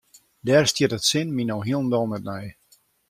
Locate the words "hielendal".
1.65-2.05